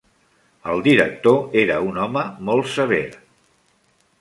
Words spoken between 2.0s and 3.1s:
home molt sever.